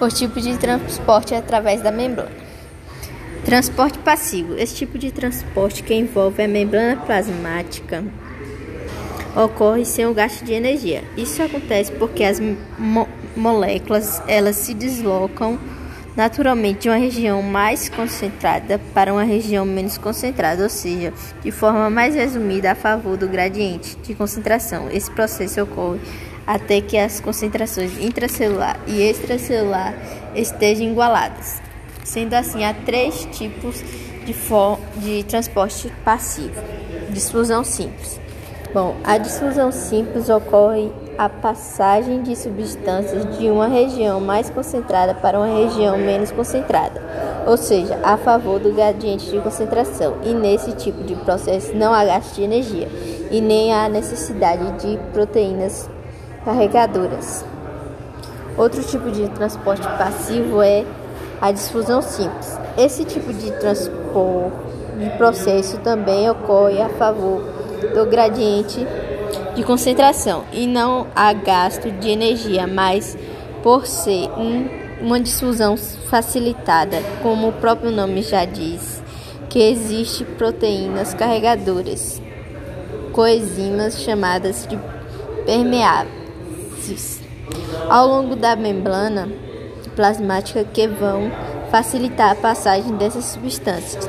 [0.00, 2.32] por tipo de transporte através da membrana.
[3.44, 4.54] Transporte passivo.
[4.56, 8.02] Esse tipo de transporte que envolve a membrana plasmática
[9.36, 11.04] ocorre sem o gasto de energia.
[11.18, 15.56] Isso acontece porque as mo moléculas elas se deslocam
[16.16, 21.12] naturalmente de uma região mais concentrada para uma região menos concentrada, ou seja,
[21.42, 24.90] de forma mais resumida a favor do gradiente de concentração.
[24.90, 26.00] Esse processo ocorre
[26.50, 29.94] até que as concentrações intracelular e extracelular
[30.34, 31.62] estejam igualadas.
[32.02, 33.84] Sendo assim, há três tipos
[34.26, 34.34] de,
[35.00, 36.60] de transporte passivo:
[37.10, 38.18] difusão simples.
[38.74, 45.38] Bom, a difusão simples ocorre a passagem de substâncias de uma região mais concentrada para
[45.38, 47.00] uma região menos concentrada,
[47.46, 50.16] ou seja, a favor do gradiente de concentração.
[50.24, 52.88] E nesse tipo de processo não há gasto de energia
[53.30, 55.88] e nem há necessidade de proteínas
[56.44, 57.44] carregadoras.
[58.56, 60.84] Outro tipo de transporte passivo é
[61.40, 62.58] a difusão simples.
[62.76, 64.56] Esse tipo de transporte
[64.98, 67.42] de processo também ocorre a favor
[67.94, 68.86] do gradiente
[69.54, 73.16] de concentração e não há gasto de energia, mas
[73.62, 74.68] por ser um,
[75.00, 79.02] uma difusão facilitada, como o próprio nome já diz,
[79.48, 82.20] que existe proteínas carregadoras
[83.12, 84.78] coenzimas chamadas de
[85.44, 86.19] permeáveis
[87.88, 89.28] ao longo da membrana
[89.96, 91.30] plasmática que vão
[91.70, 94.08] facilitar a passagem dessas substâncias.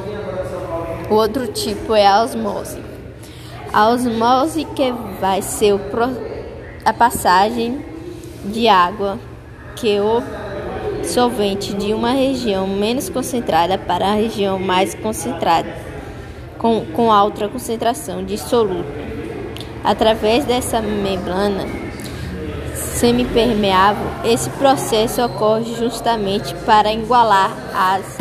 [1.10, 2.80] O outro tipo é a osmose.
[3.73, 5.76] A osmose que vai ser
[6.86, 7.84] a passagem
[8.46, 9.20] de água
[9.76, 10.22] que o
[11.04, 15.73] solvente de uma região menos concentrada para a região mais concentrada,
[16.58, 18.86] com, com alta concentração de soluto.
[19.84, 21.66] Através dessa membrana
[23.02, 28.20] semipermeável, esse processo ocorre justamente para igualar as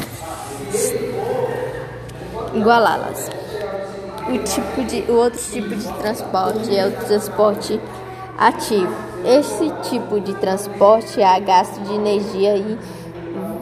[2.54, 3.28] igualá-las.
[4.26, 7.78] O, tipo de, o outro tipo de transporte é o transporte
[8.38, 8.94] ativo.
[9.22, 12.78] Esse tipo de transporte há gasto de energia e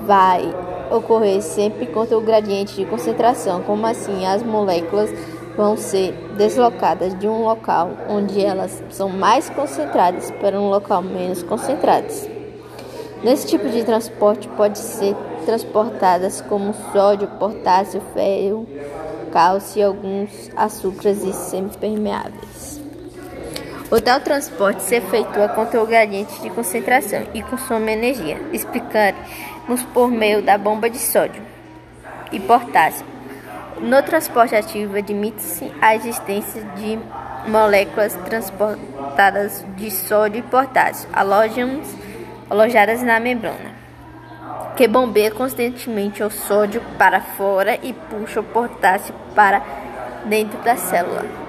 [0.07, 0.55] vai
[0.89, 3.61] ocorrer sempre contra o gradiente de concentração.
[3.62, 4.25] Como assim?
[4.25, 5.11] As moléculas
[5.59, 11.43] vão ser deslocadas de um local onde elas são mais concentradas para um local menos
[11.43, 12.31] concentradas.
[13.25, 18.69] Nesse tipo de transporte pode ser transportadas como sódio, potássio, ferro,
[19.33, 22.81] cálcio e alguns açúcares e semipermeáveis.
[23.91, 28.41] O tal transporte se efetua contra o gradiente de concentração e consome energia.
[28.53, 31.43] Explicaremos por meio da bomba de sódio
[32.31, 33.18] e potássio.
[33.81, 36.99] No transporte ativo, admite-se a existência de
[37.49, 41.09] moléculas transportadas de sódio e potássio,
[42.50, 43.78] alojadas na membrana
[44.78, 49.61] que bombeia constantemente o sódio para fora e puxa o potássio para
[50.25, 51.47] dentro da célula.